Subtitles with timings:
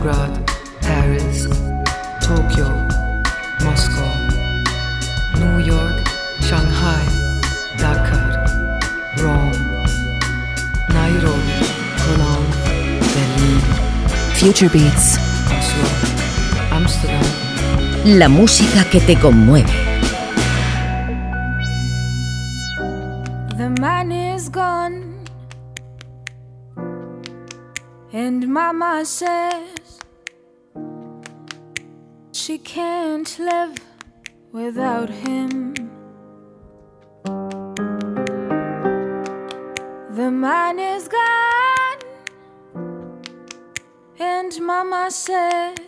[0.00, 0.40] Belgrade,
[0.80, 1.44] Paris,
[2.22, 2.68] Tokyo,
[3.62, 4.08] Moscow,
[5.38, 6.08] New York,
[6.40, 7.04] Shanghai,
[7.76, 8.46] Dakar,
[9.18, 9.52] Rome,
[10.88, 11.58] Nairobi,
[12.00, 12.50] Cologne,
[13.12, 13.60] Berlin,
[14.36, 15.18] Future Beats.
[15.52, 15.86] Oslo,
[16.72, 17.22] Amsterdam.
[18.06, 19.68] La música que te conmueve.
[23.58, 25.26] The man is gone,
[28.14, 29.69] and Mama says
[32.74, 33.74] can't live
[34.52, 35.74] without him.
[40.18, 41.98] The man is gone,
[44.20, 45.78] and Mama says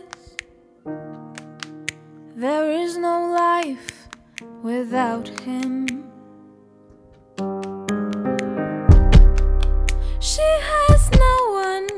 [2.35, 4.09] there is no life
[4.65, 5.87] without him.
[10.19, 11.37] She has no
[11.69, 11.89] one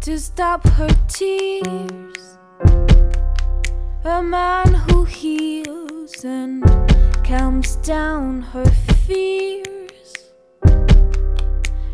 [0.00, 2.37] to stop her tears.
[4.10, 6.64] A man who heals and
[7.24, 8.64] calms down her
[9.06, 10.30] fears.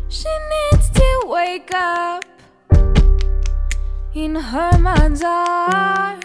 [0.07, 2.23] She needs to wake up
[4.13, 6.23] in her man's arms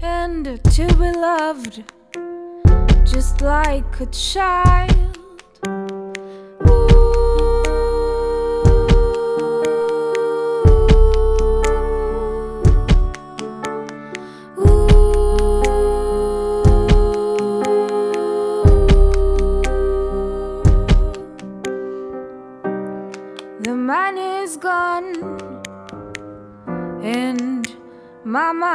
[0.00, 1.84] and to be loved
[3.04, 4.97] just like a child.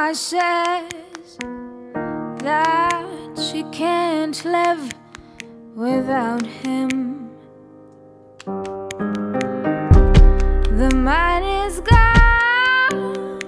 [0.04, 1.38] Mama says
[2.44, 3.06] that
[3.40, 4.92] she can't live
[5.74, 7.30] without him.
[10.76, 13.40] The man is gone,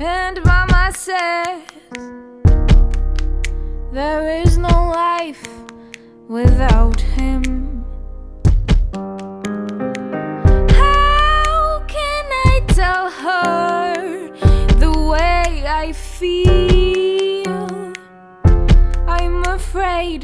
[0.00, 1.62] and Mama says
[3.92, 5.46] there is no life
[6.26, 7.67] without him.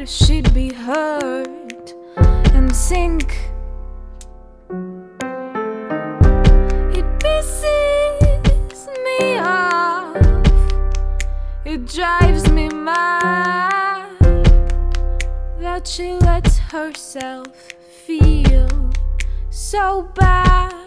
[0.06, 1.94] She'd be hurt
[2.52, 3.50] and sink.
[6.92, 10.16] It pisses me off.
[11.64, 14.16] It drives me mad
[15.60, 17.48] that she lets herself
[18.04, 18.90] feel
[19.50, 20.83] so bad.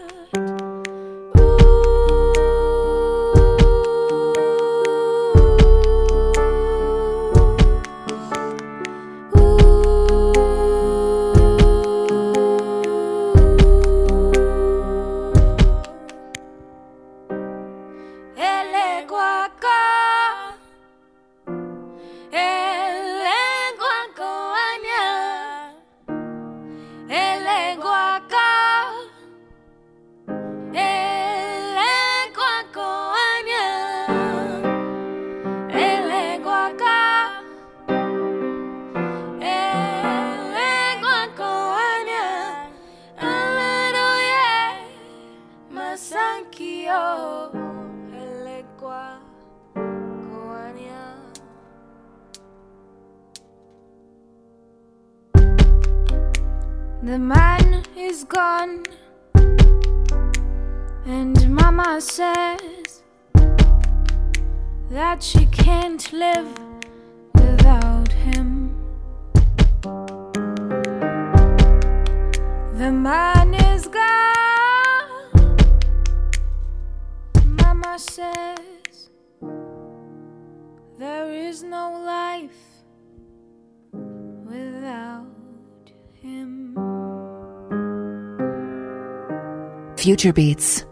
[90.08, 90.86] Future Beats.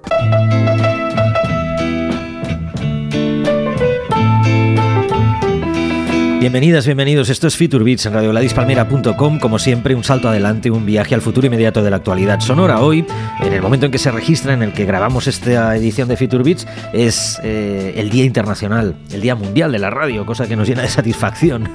[6.39, 7.31] Bienvenidas, bienvenidos.
[7.31, 9.39] Esto es Future Beats en radioladispalmera.com.
[9.39, 12.83] Como siempre, un salto adelante, un viaje al futuro inmediato de la actualidad sonora.
[12.83, 13.07] Hoy,
[13.41, 16.45] en el momento en que se registra, en el que grabamos esta edición de Future
[16.45, 20.69] Beats, es eh, el Día Internacional, el Día Mundial de la Radio, cosa que nos
[20.69, 21.71] llena de satisfacción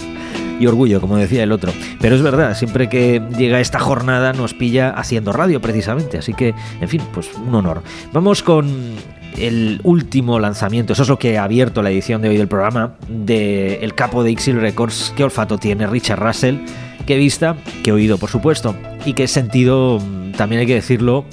[0.62, 1.74] y orgullo, como decía el otro.
[2.00, 6.18] Pero es verdad, siempre que llega esta jornada nos pilla haciendo radio precisamente.
[6.18, 7.82] Así que, en fin, pues un honor.
[8.14, 8.96] Vamos con
[9.38, 12.96] el último lanzamiento, eso es lo que ha abierto la edición de hoy del programa,
[13.08, 16.58] de capo de Exil Records, qué olfato tiene Richard Russell,
[17.06, 18.76] qué vista, qué oído por supuesto,
[19.06, 21.26] y qué sentido, mm, también hay que decirlo,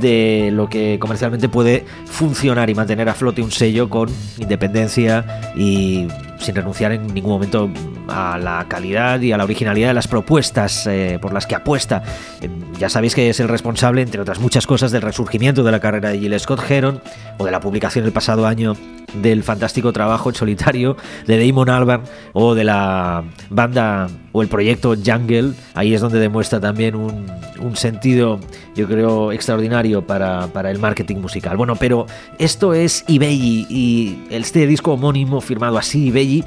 [0.00, 6.06] de lo que comercialmente puede funcionar y mantener a flote un sello con independencia y
[6.38, 7.70] sin renunciar en ningún momento
[8.08, 12.02] a la calidad y a la originalidad de las propuestas eh, por las que apuesta.
[12.40, 15.80] Eh, ya sabéis que es el responsable, entre otras muchas cosas, del resurgimiento de la
[15.80, 17.00] carrera de Gilles Scott Heron
[17.38, 18.74] o de la publicación el pasado año
[19.14, 20.96] del fantástico trabajo en solitario
[21.26, 22.02] de Damon Albarn
[22.34, 25.52] o de la banda o el proyecto Jungle.
[25.74, 27.26] Ahí es donde demuestra también un,
[27.74, 28.38] sentido,
[28.74, 31.56] yo creo, extraordinario para, para, el marketing musical.
[31.56, 32.06] Bueno, pero
[32.38, 36.44] esto es eBay y este disco homónimo firmado así, eBay,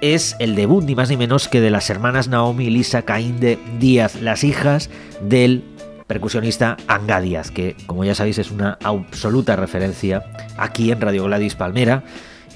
[0.00, 3.58] es el debut ni más ni menos que de las hermanas Naomi y Lisa Cainde
[3.78, 4.90] Díaz, las hijas
[5.22, 5.64] del
[6.06, 10.22] percusionista Anga Díaz, que como ya sabéis es una absoluta referencia
[10.56, 12.04] aquí en Radio Gladys Palmera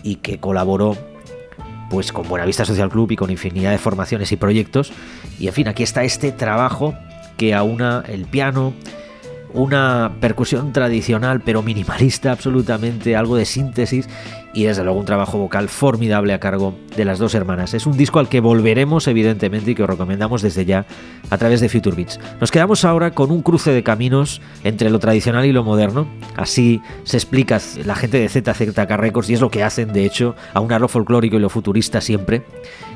[0.02, 0.96] y que colaboró
[1.90, 4.92] pues con Buenavista Social Club y con infinidad de formaciones y proyectos.
[5.38, 6.94] Y en fin, aquí está este trabajo
[7.36, 8.74] que aúna el piano,
[9.54, 14.08] una percusión tradicional pero minimalista absolutamente, algo de síntesis
[14.54, 17.74] y desde luego un trabajo vocal formidable a cargo de las dos hermanas.
[17.74, 20.86] Es un disco al que volveremos evidentemente y que os recomendamos desde ya
[21.30, 22.18] a través de Future Beats.
[22.40, 26.08] Nos quedamos ahora con un cruce de caminos entre lo tradicional y lo moderno.
[26.36, 30.34] Así se explica la gente de ZZK Records y es lo que hacen de hecho
[30.54, 32.42] a un aro folclórico y lo futurista siempre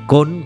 [0.05, 0.45] con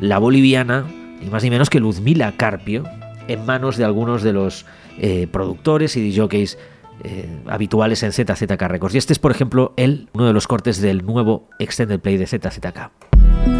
[0.00, 0.84] la boliviana
[1.24, 2.84] y más ni menos que Luzmila Carpio
[3.28, 4.66] en manos de algunos de los
[4.98, 6.58] eh, productores y DJs
[7.04, 8.94] eh, habituales en ZZK Records.
[8.94, 12.26] Y este es, por ejemplo, el, uno de los cortes del nuevo Extended Play de
[12.26, 13.51] ZZK.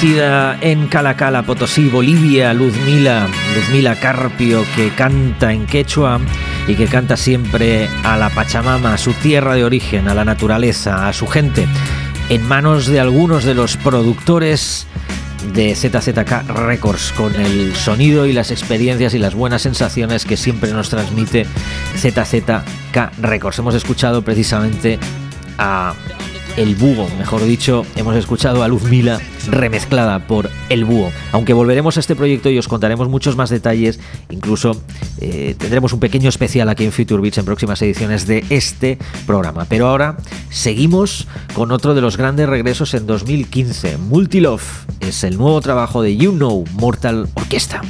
[0.00, 3.26] En Calacala, Potosí, Bolivia, Luzmila,
[3.56, 6.20] Luzmila Carpio, que canta en quechua
[6.68, 11.08] y que canta siempre a la Pachamama, a su tierra de origen, a la naturaleza,
[11.08, 11.66] a su gente,
[12.28, 14.86] en manos de algunos de los productores
[15.52, 20.72] de ZZK Records, con el sonido y las experiencias y las buenas sensaciones que siempre
[20.72, 21.44] nos transmite
[21.96, 23.58] ZZK Records.
[23.58, 25.00] Hemos escuchado precisamente
[25.58, 25.94] a
[26.58, 31.12] el Búho, mejor dicho, hemos escuchado a Luz Mila remezclada por El Búho.
[31.30, 34.72] Aunque volveremos a este proyecto y os contaremos muchos más detalles, incluso
[35.20, 39.66] eh, tendremos un pequeño especial aquí en Future Beats en próximas ediciones de este programa.
[39.68, 40.16] Pero ahora
[40.50, 43.96] seguimos con otro de los grandes regresos en 2015.
[43.98, 44.64] Multilove
[44.98, 47.82] es el nuevo trabajo de You Know Mortal Orchestra.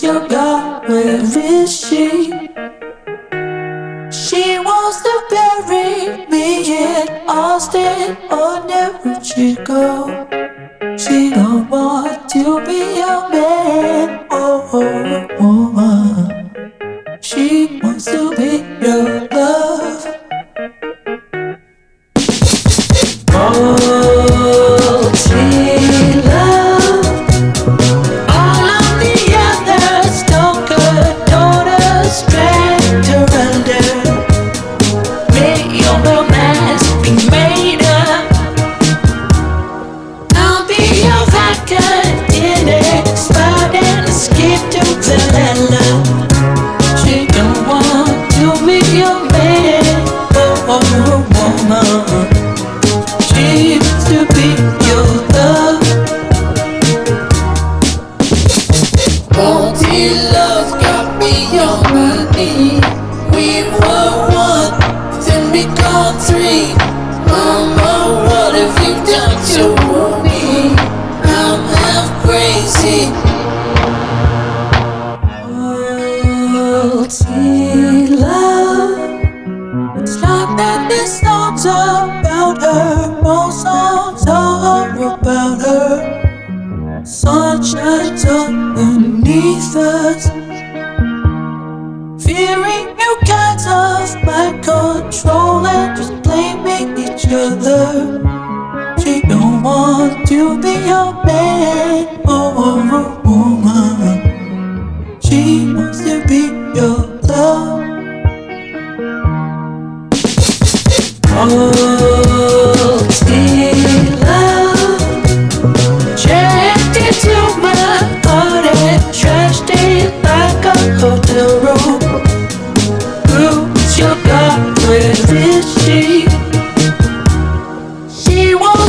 [0.00, 1.51] your God with going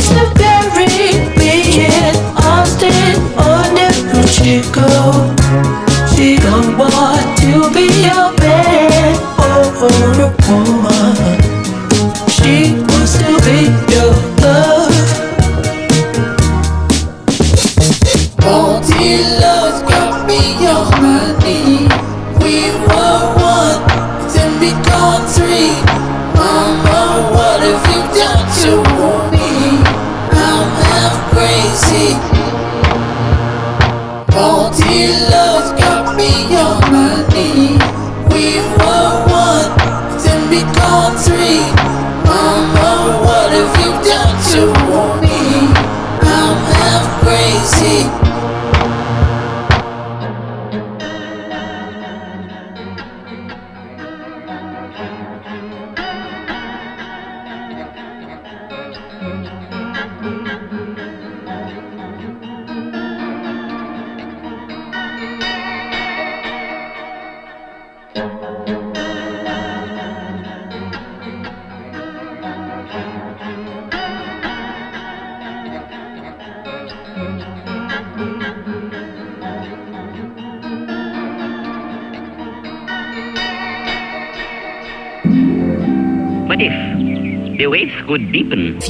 [0.04, 0.33] Krishna.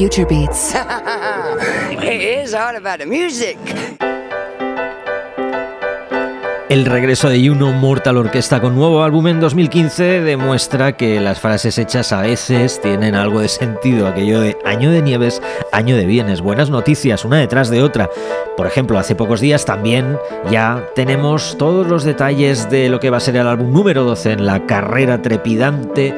[0.05, 0.75] Future Beats.
[2.03, 3.57] It's all about the music.
[6.69, 11.79] El regreso de Juno Mortal Orquesta con nuevo álbum en 2015 demuestra que las frases
[11.79, 15.41] hechas a veces tienen algo de sentido, aquello de año de nieves,
[15.73, 18.11] año de bienes, buenas noticias, una detrás de otra.
[18.59, 20.19] Por ejemplo, hace pocos días también
[20.51, 24.33] ya tenemos todos los detalles de lo que va a ser el álbum número 12
[24.33, 26.13] en la carrera trepidante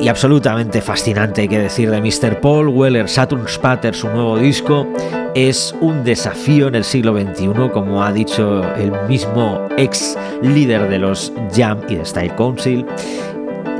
[0.00, 2.40] y absolutamente fascinante, hay que decir, de Mr.
[2.40, 4.86] Paul Weller, Saturn Spatter, su nuevo disco,
[5.34, 10.98] es un desafío en el siglo XXI, como ha dicho el mismo ex líder de
[10.98, 12.86] los Jam y de Style Council.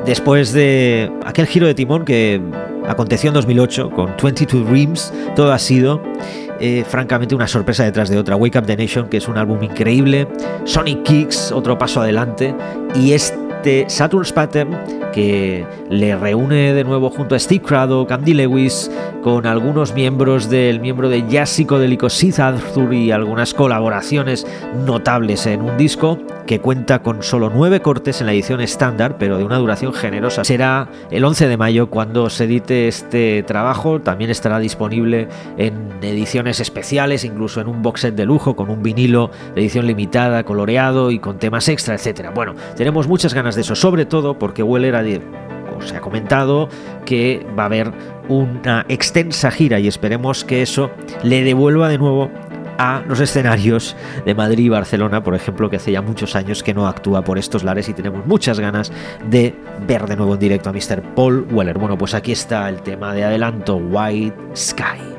[0.05, 2.41] Después de aquel giro de timón que
[2.89, 6.03] aconteció en 2008 con 22 Dreams, todo ha sido
[6.61, 8.35] eh, francamente una sorpresa detrás de otra.
[8.35, 10.27] Wake Up the Nation, que es un álbum increíble,
[10.65, 12.55] Sonic Kicks, otro paso adelante,
[12.97, 13.38] y este
[13.89, 14.77] Saturn's Pattern
[15.13, 18.91] que le reúne de nuevo junto a Steve Craddock, Andy Lewis,
[19.23, 24.47] con algunos miembros del miembro de jazz psicodélico Sid Arthur y algunas colaboraciones
[24.87, 29.37] notables en un disco que cuenta con solo nueve cortes en la edición estándar, pero
[29.37, 30.45] de una duración generosa.
[30.45, 34.01] Será el 11 de mayo cuando se edite este trabajo.
[34.01, 38.83] También estará disponible en ediciones especiales, incluso en un box set de lujo, con un
[38.83, 42.31] vinilo de edición limitada, coloreado y con temas extra, etc.
[42.35, 45.03] Bueno, tenemos muchas ganas de eso, sobre todo porque Weller a
[45.81, 46.69] se ha comentado
[47.05, 47.93] que va a haber
[48.29, 50.91] una extensa gira y esperemos que eso
[51.23, 52.31] le devuelva de nuevo
[52.79, 56.75] a los escenarios de Madrid y Barcelona, por ejemplo, que hace ya muchos años que
[56.75, 58.93] no actúa por estos lares y tenemos muchas ganas
[59.29, 59.55] de
[59.87, 61.03] ver de nuevo en directo a Mr.
[61.15, 61.77] Paul Weller.
[61.77, 65.18] Bueno, pues aquí está el tema de adelanto, White Sky.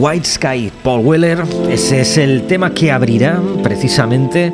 [0.00, 1.44] White Sky, Paul Weller.
[1.68, 4.50] Ese es el tema que abrirá precisamente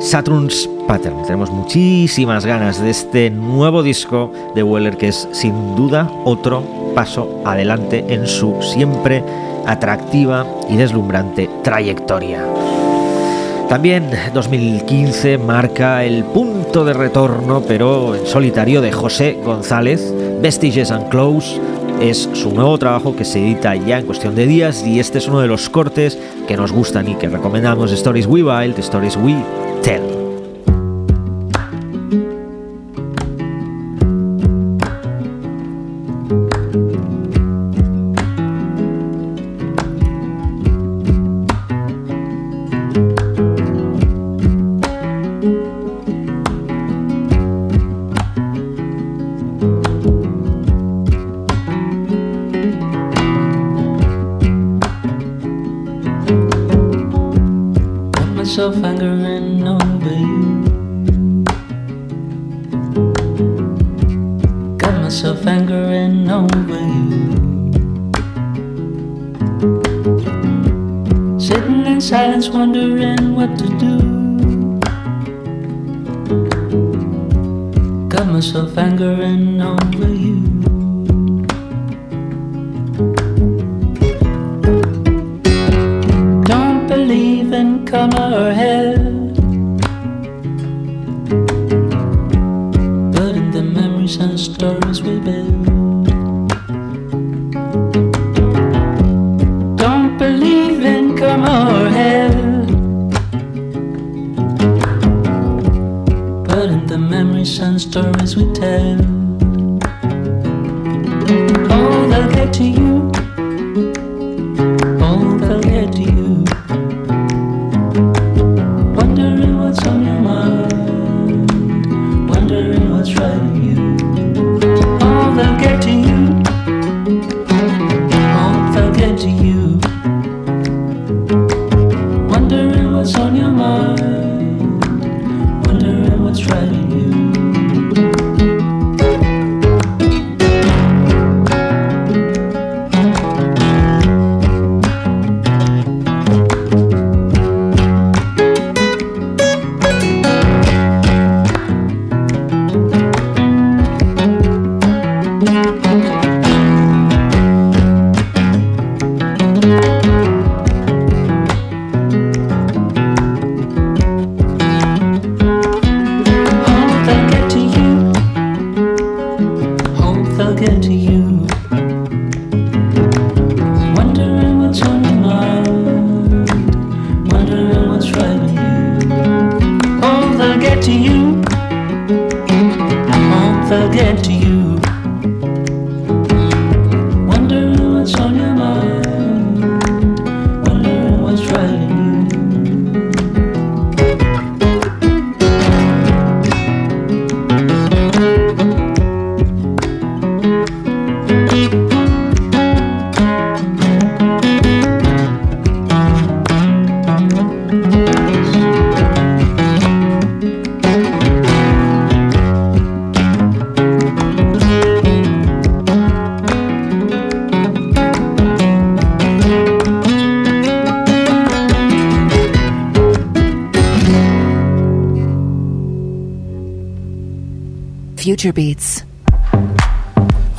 [0.00, 1.22] Saturn's Pattern.
[1.22, 6.62] Tenemos muchísimas ganas de este nuevo disco de Weller que es sin duda otro
[6.94, 9.22] paso adelante en su siempre
[9.66, 12.42] atractiva y deslumbrante trayectoria.
[13.68, 21.10] También 2015 marca el punto de retorno, pero en solitario, de José González, Vestiges and
[21.10, 21.60] Close.
[22.00, 25.28] Es su nuevo trabajo que se edita ya en cuestión de días y este es
[25.28, 29.34] uno de los cortes que nos gustan y que recomendamos, Stories We Wild, Stories We
[29.82, 30.25] Tell.
[72.26, 73.94] silence, wondering what to do.
[78.08, 80.45] Got myself angering over you.
[107.96, 109.15] Beats.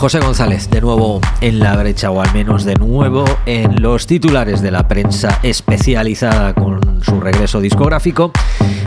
[0.07, 4.61] José González, de nuevo en la brecha, o al menos de nuevo en los titulares
[4.61, 8.31] de la prensa especializada con su regreso discográfico.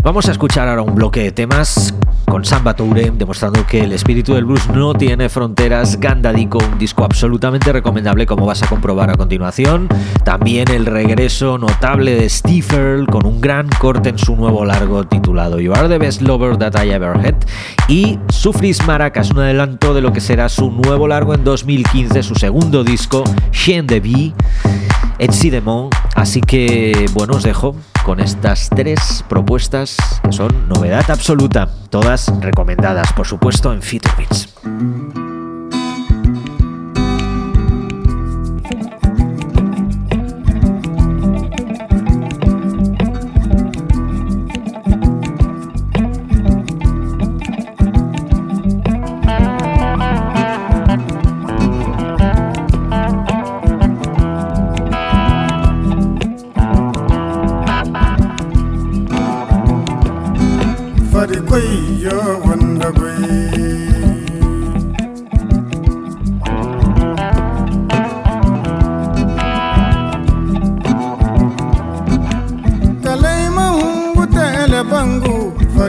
[0.03, 1.93] Vamos a escuchar ahora un bloque de temas
[2.31, 5.99] con Samba Toure, demostrando que el espíritu del blues no tiene fronteras.
[5.99, 9.89] Gandadico, un disco absolutamente recomendable, como vas a comprobar a continuación.
[10.25, 15.05] También el regreso notable de Steve Earle, con un gran corte en su nuevo largo
[15.05, 17.35] titulado You Are the Best Lover That I Ever Had.
[17.89, 22.37] Y Sufris Maracas, un adelanto de lo que será su nuevo largo en 2015, su
[22.37, 24.01] segundo disco, Chien de
[25.21, 25.27] Vie.
[25.27, 25.91] Etsidemont.
[26.15, 33.13] Así que, bueno, os dejo con estas tres propuestas que son novedad absoluta, todas recomendadas,
[33.13, 35.40] por supuesto, en Future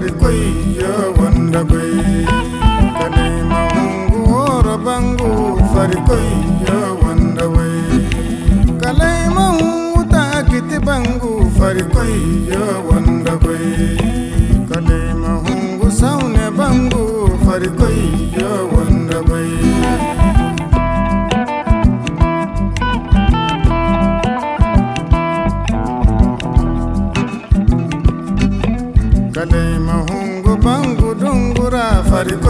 [0.01, 2.25] Farikoi koyya wanda bai
[2.97, 5.29] kane mahungu ora bangu
[5.73, 8.01] fari koyya wanda bai
[8.81, 9.29] kalai
[10.87, 13.69] bangu fari koyya wanda bai
[14.69, 17.05] kalai mangu saune bangu
[17.45, 18.20] Farikoi.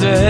[0.00, 0.27] de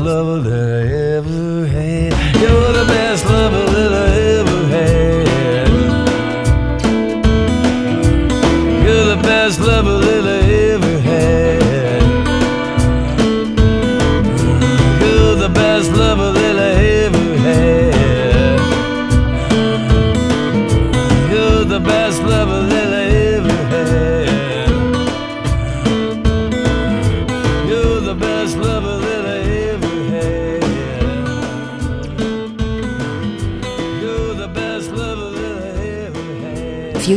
[0.00, 0.49] love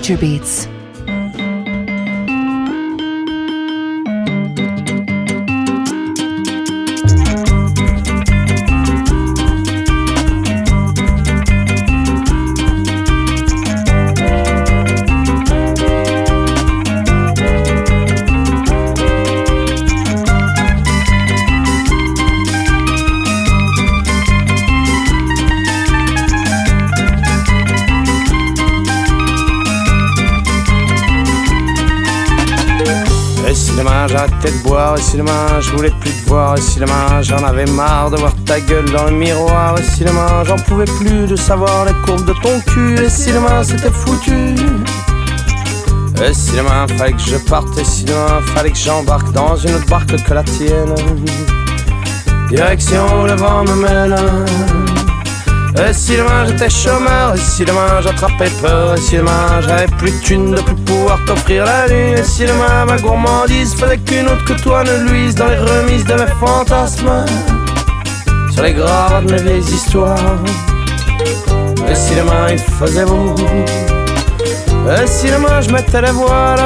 [0.03, 0.72] Future Beats.
[34.51, 37.65] De boire, et si demain je voulais plus te voir, et si demain j'en avais
[37.65, 41.35] marre de voir ta gueule dans le miroir, et si demain j'en pouvais plus de
[41.35, 44.55] savoir les courbes de ton cul, et si demain c'était foutu?
[46.23, 49.75] Et si demain fallait que je parte, et si demain fallait que j'embarque dans une
[49.75, 50.93] autre barque que la tienne,
[52.49, 54.42] direction où le vent me mène.
[55.75, 60.11] Et si demain j'étais chômeur, et si demain j'attrapais peur, et si demain j'avais plus
[60.11, 64.27] de thunes de plus pouvoir t'offrir la lune, et si demain ma gourmandise fallait qu'une
[64.27, 67.25] autre que toi ne luise dans les remises de mes fantasmes,
[68.51, 70.37] sur les graves de mes vieilles histoires.
[71.89, 73.35] Et si demain il faisait beau,
[75.01, 76.59] et si demain je mettais les voiles,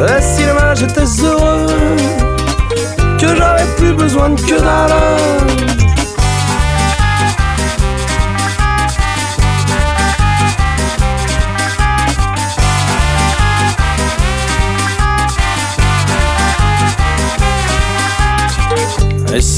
[0.00, 1.66] et si demain j'étais heureux,
[3.18, 5.83] que j'avais plus besoin de que dalle.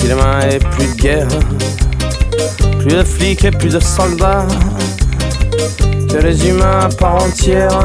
[0.06, 1.26] Et n'y avait plus de guerre,
[2.78, 4.46] plus de flics et plus de soldats,
[6.08, 7.76] que les humains à part entière,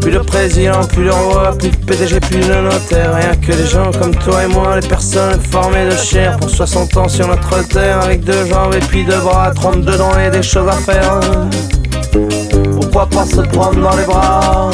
[0.00, 3.66] plus de président, plus de roi, plus de PDG, plus de notaire, rien que des
[3.66, 6.36] gens comme toi et moi, les personnes formées de chair.
[6.36, 10.16] Pour 60 ans sur notre terre, avec deux jambes et puis deux bras, 32 dents
[10.16, 11.18] et des choses à faire.
[12.80, 14.70] Pourquoi pas se prendre dans les bras?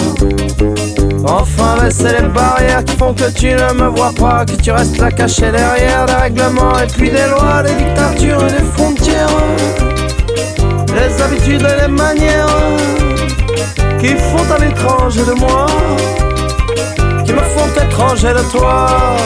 [1.27, 4.99] Enfin baisser les barrières qui font que tu ne me vois pas Que tu restes
[4.99, 9.29] là caché derrière des règlements et puis des lois Des dictatures et des frontières.
[10.95, 12.49] Les habitudes et les manières
[14.01, 15.67] Qui font un étranger de moi
[17.25, 19.17] Qui me font étranger de toi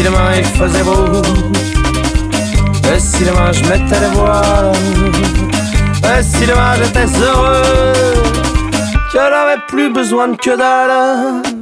[0.00, 1.22] si demain il faisait beau,
[2.98, 4.72] si demain je mettais les voiles,
[6.46, 8.14] demain j'étais heureux,
[9.12, 11.59] je n'avais plus besoin que dalle.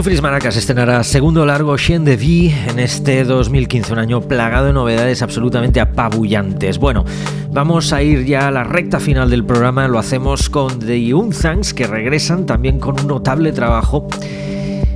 [0.00, 4.72] Sufris Maracas estrenará segundo largo Chien de Vie en este 2015, un año plagado de
[4.72, 6.78] novedades absolutamente apabullantes.
[6.78, 7.04] Bueno,
[7.50, 11.74] vamos a ir ya a la recta final del programa, lo hacemos con The Unzangs,
[11.74, 14.08] que regresan también con un notable trabajo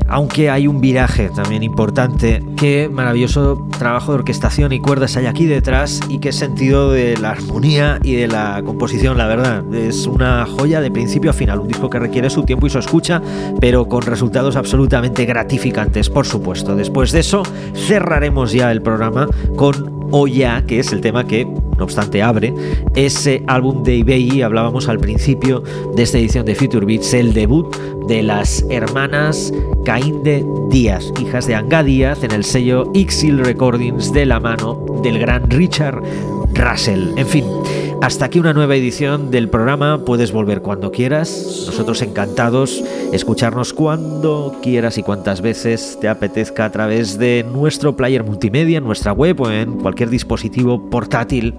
[0.08, 2.42] aunque hay un viraje también importante.
[2.56, 7.30] Qué maravilloso trabajo de orquestación y cuerdas hay aquí detrás y qué sentido de la
[7.30, 9.62] armonía y de la composición, la verdad.
[9.74, 12.78] Es una joya de principio a final, un disco que requiere su tiempo y su
[12.78, 13.22] escucha,
[13.60, 16.76] pero con resultados absolutamente gratificantes, por supuesto.
[16.76, 17.42] Después de eso,
[17.74, 21.46] cerraremos ya el programa con Oya, que es el tema que,
[21.76, 22.54] no obstante, abre
[22.94, 24.42] ese álbum de eBay.
[24.42, 25.62] Hablábamos al principio
[25.94, 27.74] de esta edición de Future Beats, el debut
[28.06, 29.52] de las hermanas
[29.84, 35.18] Cainde Díaz, hijas de Anga Díaz, en el sello Ixil Recordings de la mano del
[35.18, 36.02] gran Richard
[36.54, 37.08] Russell.
[37.16, 37.44] En fin,
[38.04, 40.04] hasta aquí una nueva edición del programa.
[40.04, 41.64] Puedes volver cuando quieras.
[41.66, 48.22] Nosotros encantados escucharnos cuando quieras y cuantas veces te apetezca a través de nuestro player
[48.22, 51.54] multimedia, en nuestra web o en cualquier dispositivo portátil.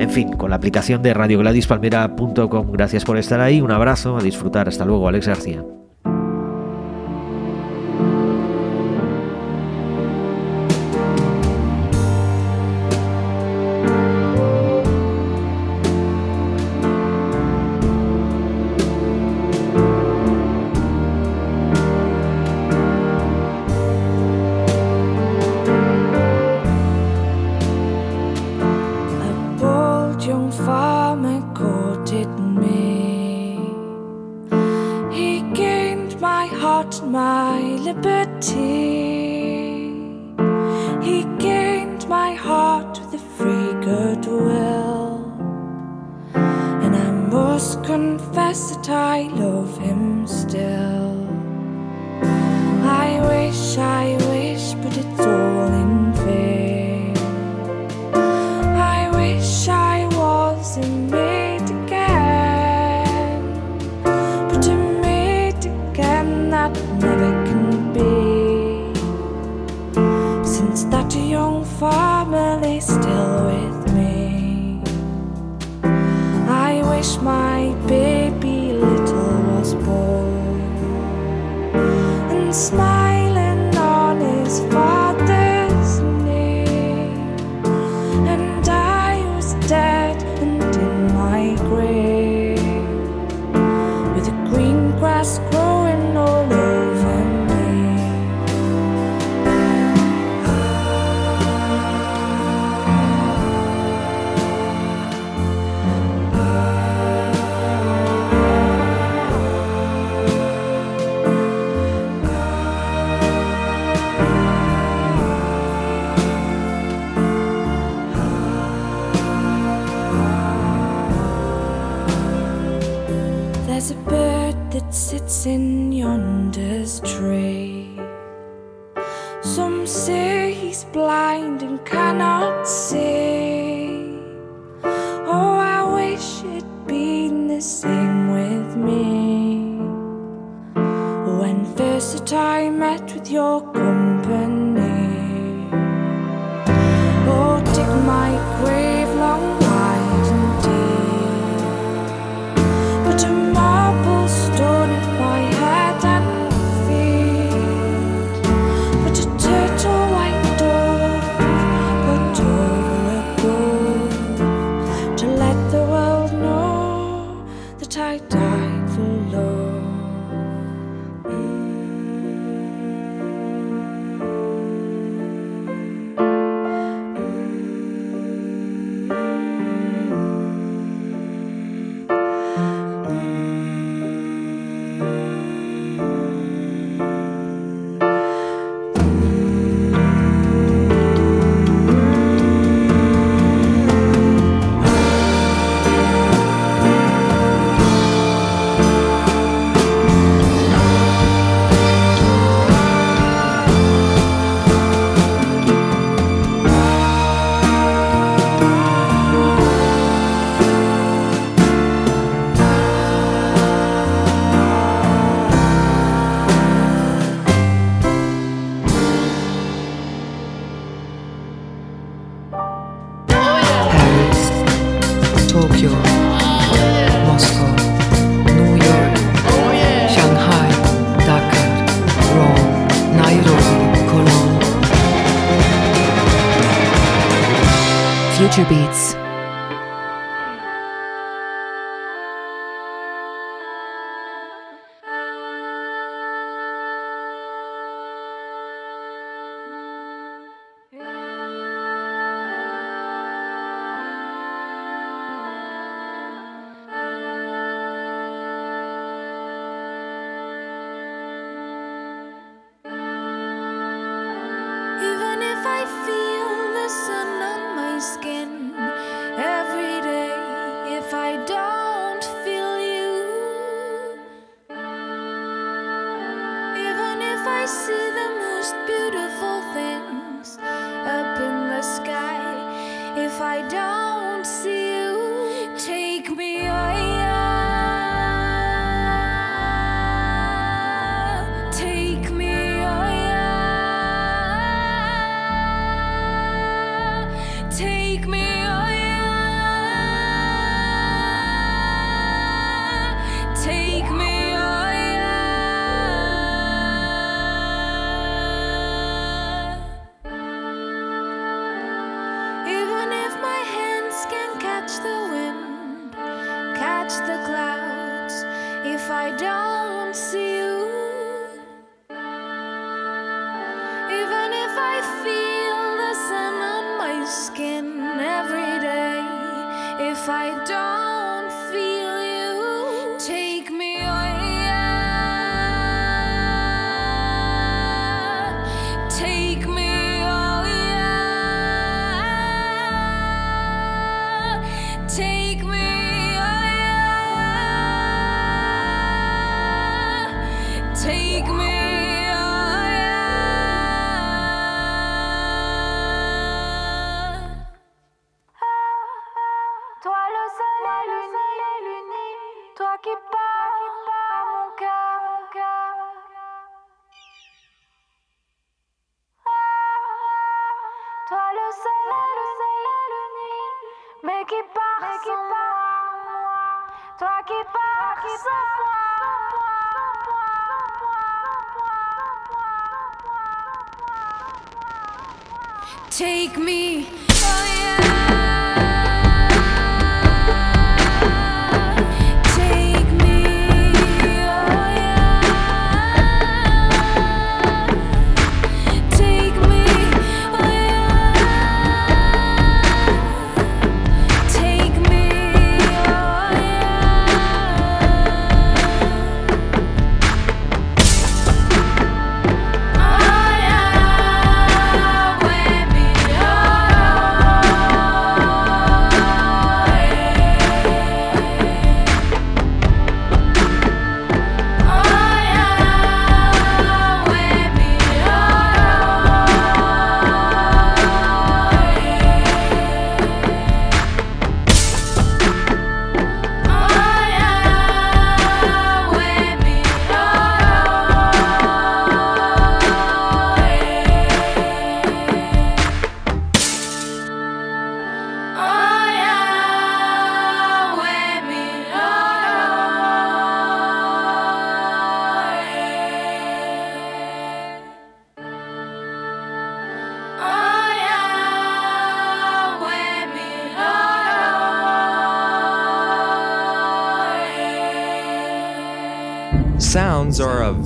[0.00, 2.72] En fin, con la aplicación de radiogladispalmera.com.
[2.72, 3.60] Gracias por estar ahí.
[3.60, 4.16] Un abrazo.
[4.16, 4.66] A disfrutar.
[4.66, 5.64] Hasta luego, Alex García.